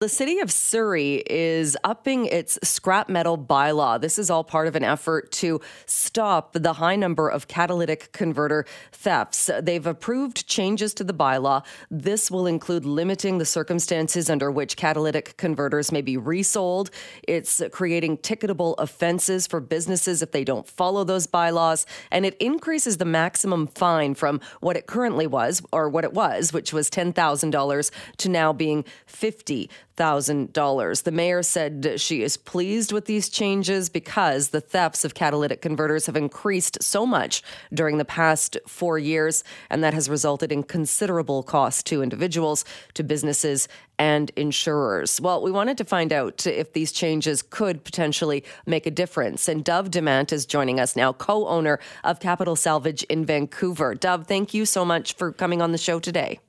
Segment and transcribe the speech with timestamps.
[0.00, 4.00] The city of Surrey is upping its scrap metal bylaw.
[4.00, 8.64] This is all part of an effort to stop the high number of catalytic converter
[8.92, 9.50] thefts.
[9.60, 11.66] They've approved changes to the bylaw.
[11.90, 16.90] This will include limiting the circumstances under which catalytic converters may be resold.
[17.28, 21.84] It's creating ticketable offenses for businesses if they don't follow those bylaws.
[22.10, 26.54] And it increases the maximum fine from what it currently was, or what it was,
[26.54, 29.68] which was $10,000, to now being 50
[30.00, 31.02] $1,000.
[31.02, 36.06] The mayor said she is pleased with these changes because the thefts of catalytic converters
[36.06, 37.42] have increased so much
[37.72, 42.64] during the past four years, and that has resulted in considerable costs to individuals,
[42.94, 43.68] to businesses,
[43.98, 45.20] and insurers.
[45.20, 49.46] Well, we wanted to find out if these changes could potentially make a difference.
[49.46, 53.94] And Dov Dimant is joining us now, co owner of Capital Salvage in Vancouver.
[53.94, 56.40] Dov, thank you so much for coming on the show today.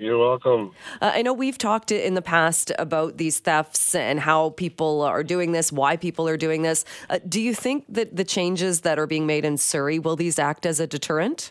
[0.00, 0.70] You're welcome.
[1.02, 5.24] Uh, I know we've talked in the past about these thefts and how people are
[5.24, 6.84] doing this, why people are doing this.
[7.10, 10.38] Uh, do you think that the changes that are being made in Surrey will these
[10.38, 11.50] act as a deterrent?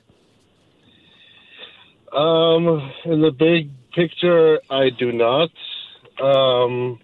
[2.14, 5.50] Um, in the big picture, I do not.
[6.23, 7.02] Um,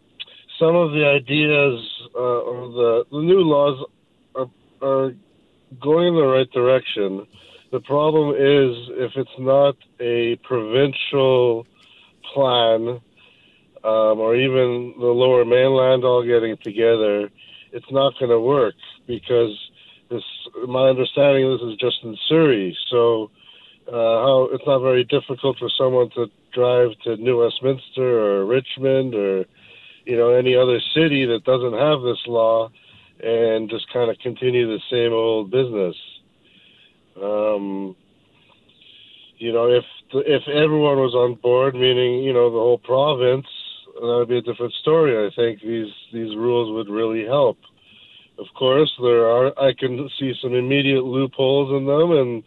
[0.58, 3.86] some of the ideas uh, or the, the new laws
[4.34, 4.50] are,
[4.82, 5.14] are
[5.82, 7.28] going in the right direction.
[7.74, 11.66] The problem is if it's not a provincial
[12.32, 13.02] plan
[13.84, 17.32] um, or even the lower mainland all getting together,
[17.72, 18.76] it's not going to work
[19.08, 19.58] because
[20.12, 20.22] this.
[20.68, 23.32] My understanding, this is just in Surrey, so
[23.88, 29.16] uh, how it's not very difficult for someone to drive to New Westminster or Richmond
[29.16, 29.46] or
[30.06, 32.70] you know any other city that doesn't have this law
[33.20, 35.96] and just kind of continue the same old business.
[37.22, 37.96] Um,
[39.38, 39.84] you know, if
[40.14, 43.48] if everyone was on board, meaning you know the whole province,
[43.96, 45.28] that would be a different story.
[45.28, 47.58] I think these these rules would really help.
[48.38, 52.44] Of course, there are I can see some immediate loopholes in them and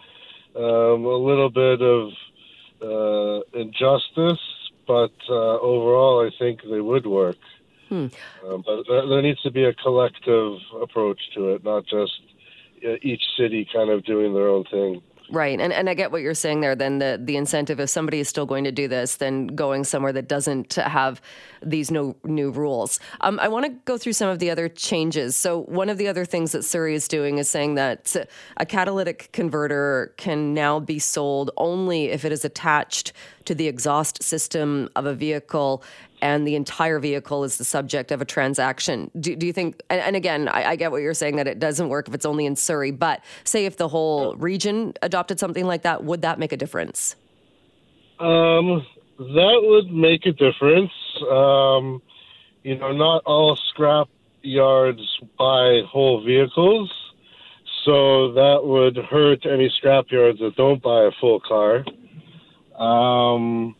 [0.56, 2.10] um, a little bit of
[2.82, 4.42] uh, injustice,
[4.86, 7.36] but uh, overall, I think they would work.
[7.88, 8.08] Hmm.
[8.44, 12.20] Um, but there needs to be a collective approach to it, not just
[13.02, 15.02] each city kind of doing their own thing.
[15.28, 16.76] Right, and and I get what you're saying there.
[16.76, 20.12] Then the the incentive, if somebody is still going to do this, then going somewhere
[20.12, 21.20] that doesn't have
[21.62, 23.00] these no new rules.
[23.22, 25.34] Um, I want to go through some of the other changes.
[25.34, 28.14] So one of the other things that Surrey is doing is saying that
[28.56, 33.12] a catalytic converter can now be sold only if it is attached
[33.46, 35.82] to the exhaust system of a vehicle
[36.22, 39.10] and the entire vehicle is the subject of a transaction.
[39.18, 41.58] Do, do you think, and, and again, I, I, get what you're saying that it
[41.58, 45.66] doesn't work if it's only in Surrey, but say if the whole region adopted something
[45.66, 47.16] like that, would that make a difference?
[48.18, 48.86] Um,
[49.18, 50.92] that would make a difference.
[51.30, 52.02] Um,
[52.62, 54.08] you know, not all scrap
[54.42, 56.92] yards buy whole vehicles,
[57.84, 61.84] so that would hurt any scrap yards that don't buy a full car.
[62.78, 63.74] Um,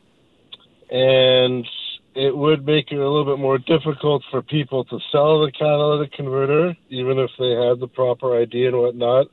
[0.91, 1.67] and
[2.15, 6.13] it would make it a little bit more difficult for people to sell the catalytic
[6.13, 9.27] converter, even if they had the proper ID and whatnot.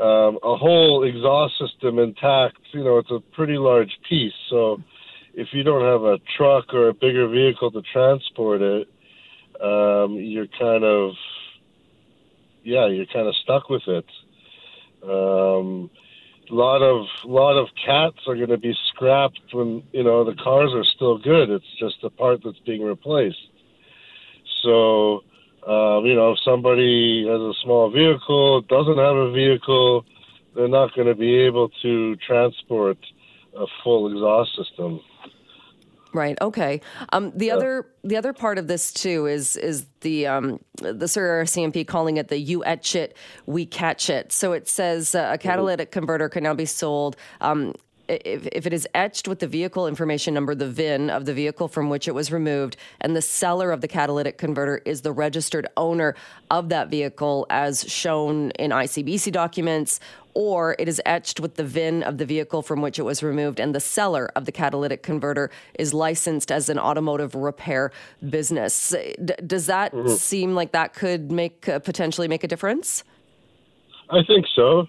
[0.00, 4.32] Um, a whole exhaust system intact, you know, it's a pretty large piece.
[4.50, 4.82] So
[5.34, 8.88] if you don't have a truck or a bigger vehicle to transport it,
[9.62, 11.12] um, you're kind of,
[12.62, 14.06] yeah, you're kind of stuck with it.
[15.02, 15.90] Um,
[16.50, 20.70] lot of lot of cats are going to be scrapped when you know the cars
[20.74, 21.50] are still good.
[21.50, 23.38] It's just the part that's being replaced.
[24.62, 25.22] So,
[25.66, 30.04] um, you know, if somebody has a small vehicle, doesn't have a vehicle,
[30.54, 32.98] they're not going to be able to transport
[33.56, 35.00] a full exhaust system.
[36.16, 36.38] Right.
[36.40, 36.80] Okay.
[37.12, 37.56] Um, the yeah.
[37.56, 42.16] other the other part of this too is is the um, the Surrey RCMP calling
[42.16, 45.46] it the "you etch it, we catch it." So it says uh, a mm-hmm.
[45.46, 47.74] catalytic converter can now be sold um,
[48.08, 51.68] if, if, it is etched with the vehicle information number, the VIN of the vehicle
[51.68, 55.66] from which it was removed, and the seller of the catalytic converter is the registered
[55.76, 56.14] owner
[56.50, 60.00] of that vehicle as shown in ICBC documents,
[60.34, 63.58] or it is etched with the VIN of the vehicle from which it was removed,
[63.58, 67.90] and the seller of the catalytic converter is licensed as an automotive repair
[68.28, 68.94] business.
[69.24, 70.12] D- does that mm-hmm.
[70.12, 73.02] seem like that could make uh, potentially make a difference?
[74.10, 74.86] I think so.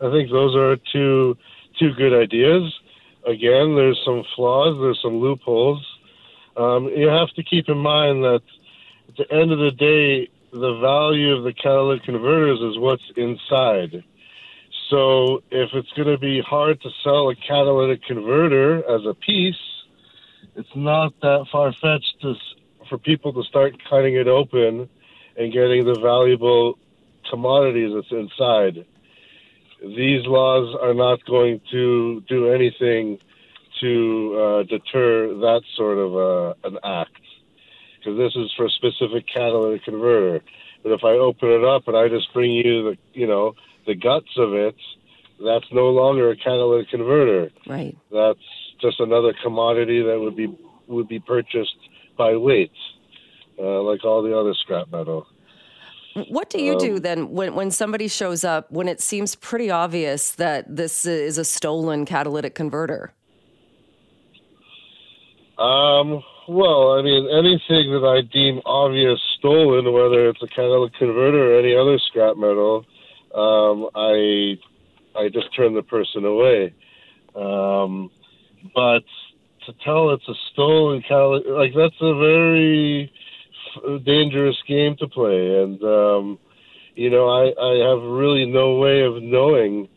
[0.00, 1.36] I think those are two
[1.80, 2.72] two good ideas.
[3.26, 5.84] Again, there's some flaws, there's some loopholes.
[6.56, 8.42] Um, you have to keep in mind that
[9.08, 14.04] at the end of the day, the value of the catalytic converters is what's inside.
[14.90, 19.54] So if it's going to be hard to sell a catalytic converter as a piece,
[20.56, 22.24] it's not that far fetched
[22.88, 24.88] for people to start cutting it open
[25.36, 26.78] and getting the valuable
[27.30, 28.84] commodities that's inside.
[29.80, 33.18] These laws are not going to do anything
[33.80, 37.16] to uh, deter that sort of uh, an act
[37.98, 40.42] because this is for a specific catalytic converter.
[40.82, 43.54] But if I open it up and I just bring you the you know
[43.86, 44.76] the guts of it,
[45.42, 47.50] that's no longer a catalytic converter.
[47.66, 47.96] Right.
[48.12, 48.38] That's
[48.80, 50.54] just another commodity that would be
[50.88, 51.76] would be purchased
[52.18, 52.72] by weight,
[53.58, 55.26] uh, like all the other scrap metal.
[56.14, 59.70] What do you um, do then when, when somebody shows up when it seems pretty
[59.70, 63.12] obvious that this is a stolen catalytic converter?
[65.56, 71.54] Um, well, I mean, anything that I deem obvious stolen, whether it's a catalytic converter
[71.54, 72.86] or any other scrap metal,
[73.34, 74.58] um, I
[75.16, 76.74] I just turn the person away.
[77.36, 78.10] Um,
[78.74, 79.04] but
[79.66, 83.12] to tell it's a stolen catalytic, like that's a very
[84.04, 86.38] dangerous game to play, and um,
[86.94, 89.88] you know, I I have really no way of knowing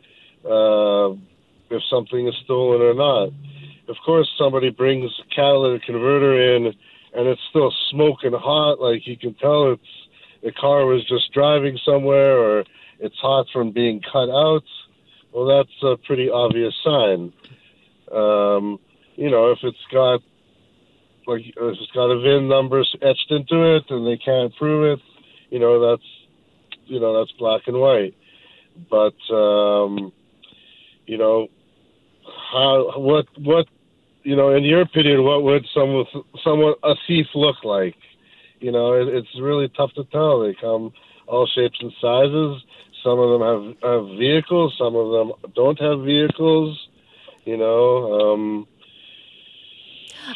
[0.46, 1.16] uh,
[1.70, 3.30] if something is stolen or not.
[3.90, 6.74] Of course somebody brings a catalytic converter in
[7.14, 9.82] and it's still smoking hot, like you can tell it's
[10.44, 12.66] the car was just driving somewhere or
[13.00, 14.64] it's hot from being cut out,
[15.32, 17.34] well, that's a pretty obvious sign.
[18.12, 18.80] Um,
[19.16, 20.22] you know, if it's got
[21.28, 25.04] like it's got a VIN number etched into it and they can't prove it,
[25.50, 26.04] you know, that's
[26.86, 28.16] you know that's black and white.
[28.90, 30.12] But um,
[31.06, 31.48] you know,
[32.52, 33.68] how what what
[34.24, 36.06] you know in your opinion what would someone
[36.44, 37.96] someone a thief look like?
[38.60, 40.42] You know it, it's really tough to tell.
[40.42, 40.92] They come
[41.28, 42.64] all shapes and sizes.
[43.04, 44.76] Some of them have have vehicles.
[44.78, 46.80] Some of them don't have vehicles.
[47.46, 48.68] You know um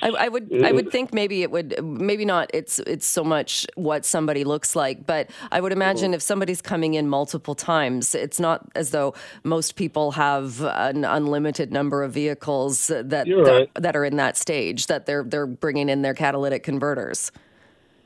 [0.02, 3.66] I, I, would I would think maybe it would maybe not it's it's so much
[3.76, 8.40] what somebody looks like, but I would imagine if somebody's coming in multiple times, it's
[8.40, 9.14] not as though
[9.44, 13.72] most people have an unlimited number of vehicles that that, right.
[13.76, 17.32] that are in that stage that they're they're bringing in their catalytic converters.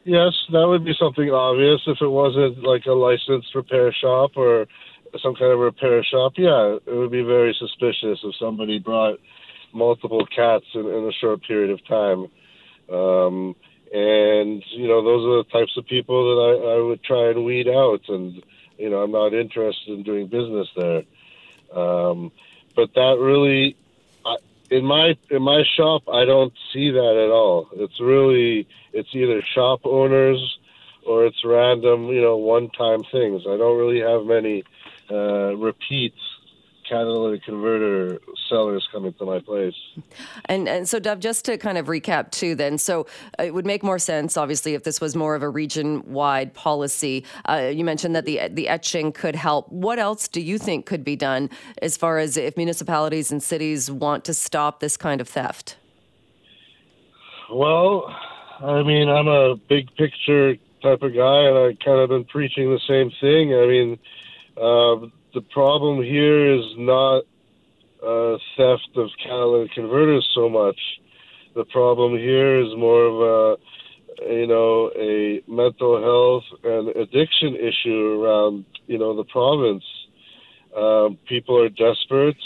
[0.04, 4.66] Yes, that would be something obvious if it wasn't like a licensed repair shop or
[5.22, 6.34] some kind of repair shop.
[6.38, 9.20] Yeah, it would be very suspicious if somebody brought
[9.74, 12.28] multiple cats in, in a short period of time.
[12.92, 13.56] Um,
[13.94, 17.46] and you know, those are the types of people that I, I would try and
[17.46, 18.02] weed out.
[18.08, 18.42] And
[18.78, 21.04] you know, I'm not interested in doing business there.
[21.74, 22.32] Um,
[22.76, 23.76] but that really,
[24.26, 24.38] I,
[24.70, 27.70] in my in my shop, I don't see that at all.
[27.74, 30.58] It's really it's either shop owners
[31.06, 33.42] or it's random, you know, one-time things.
[33.48, 34.64] I don't really have many
[35.10, 36.20] uh, repeats
[36.92, 39.74] catalytic converter sellers coming to my place.
[40.46, 43.08] And and so Dov, just to kind of recap too, then, so
[43.40, 47.24] uh, it would make more sense, obviously, if this was more of a region-wide policy.
[47.48, 49.72] Uh, you mentioned that the the etching could help.
[49.72, 51.50] What else do you think could be done
[51.82, 55.78] as far as if municipalities and cities want to stop this kind of theft?
[57.50, 58.14] Well,
[58.60, 62.70] I mean, I'm a big picture type of guy, and I kind of been preaching
[62.70, 63.56] the same thing.
[63.56, 64.00] I mean.
[64.58, 67.24] Uh, the problem here is not
[68.06, 70.80] uh, theft of catalytic converters so much.
[71.56, 73.58] The problem here is more of
[74.20, 79.84] a, you know, a mental health and addiction issue around, you know, the province.
[80.76, 82.38] Um, people are desperate,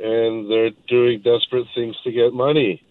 [0.00, 2.82] and they're doing desperate things to get money.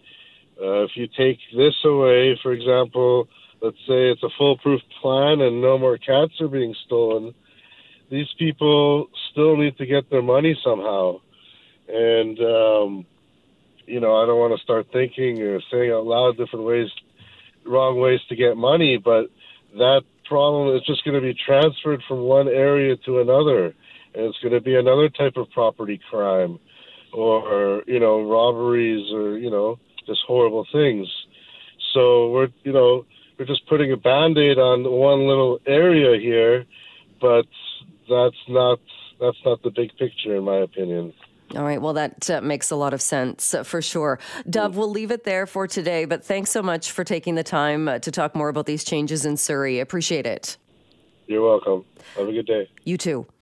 [0.60, 3.28] Uh, if you take this away, for example,
[3.62, 7.34] let's say it's a foolproof plan and no more cats are being stolen
[8.12, 11.18] these people still need to get their money somehow.
[11.88, 13.06] And, um,
[13.86, 16.88] you know, I don't want to start thinking or saying out loud different ways,
[17.64, 19.30] wrong ways to get money, but
[19.78, 23.74] that problem is just going to be transferred from one area to another.
[24.14, 26.58] And it's going to be another type of property crime
[27.14, 31.08] or, you know, robberies or, you know, just horrible things.
[31.94, 33.06] So we're, you know,
[33.38, 36.66] we're just putting a band aid on one little area here,
[37.18, 37.46] but
[38.08, 38.80] that's not
[39.20, 41.12] that's not the big picture, in my opinion.
[41.54, 41.80] All right.
[41.80, 44.18] Well, that uh, makes a lot of sense uh, for sure.
[44.48, 47.88] Dov, we'll leave it there for today, but thanks so much for taking the time
[47.88, 49.78] uh, to talk more about these changes in Surrey.
[49.78, 50.56] Appreciate it.
[51.26, 51.84] You're welcome.
[52.16, 52.70] Have a good day.
[52.84, 53.26] You too.